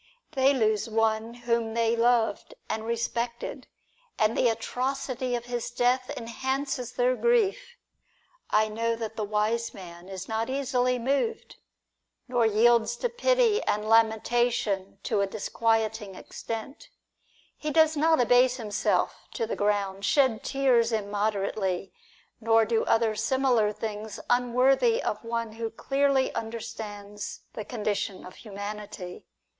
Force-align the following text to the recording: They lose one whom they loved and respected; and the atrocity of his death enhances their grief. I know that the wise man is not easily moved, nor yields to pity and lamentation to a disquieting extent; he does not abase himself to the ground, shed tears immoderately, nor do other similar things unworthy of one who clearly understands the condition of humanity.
They 0.31 0.51
lose 0.51 0.89
one 0.89 1.35
whom 1.35 1.75
they 1.75 1.95
loved 1.95 2.55
and 2.67 2.83
respected; 2.85 3.67
and 4.17 4.35
the 4.35 4.47
atrocity 4.47 5.35
of 5.35 5.45
his 5.45 5.69
death 5.69 6.09
enhances 6.17 6.93
their 6.93 7.15
grief. 7.15 7.75
I 8.49 8.67
know 8.67 8.95
that 8.95 9.15
the 9.15 9.23
wise 9.23 9.75
man 9.75 10.09
is 10.09 10.27
not 10.27 10.49
easily 10.49 10.97
moved, 10.97 11.57
nor 12.27 12.47
yields 12.47 12.95
to 12.97 13.09
pity 13.09 13.61
and 13.65 13.87
lamentation 13.87 14.97
to 15.03 15.21
a 15.21 15.27
disquieting 15.27 16.15
extent; 16.15 16.89
he 17.55 17.69
does 17.69 17.95
not 17.95 18.19
abase 18.19 18.55
himself 18.57 19.27
to 19.35 19.45
the 19.45 19.55
ground, 19.55 20.03
shed 20.03 20.43
tears 20.43 20.91
immoderately, 20.91 21.93
nor 22.39 22.65
do 22.65 22.83
other 22.85 23.13
similar 23.15 23.71
things 23.71 24.19
unworthy 24.31 24.99
of 25.03 25.23
one 25.23 25.51
who 25.51 25.69
clearly 25.69 26.33
understands 26.33 27.41
the 27.53 27.63
condition 27.63 28.25
of 28.25 28.37
humanity. 28.37 29.27